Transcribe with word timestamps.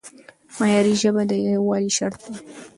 معیاري 0.57 0.93
ژبه 1.01 1.21
د 1.29 1.31
یووالي 1.47 1.91
شرط 1.97 2.19
دی. 2.31 2.39